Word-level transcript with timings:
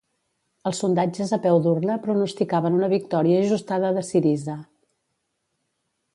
El 0.69 0.73
sondatges 0.77 1.33
a 1.37 1.37
peu 1.43 1.59
d'urna 1.67 1.97
pronosticaven 2.07 2.79
una 2.81 2.91
victòria 2.97 3.45
ajustada 3.45 3.93
de 3.99 4.07
Syriza. 4.09 4.59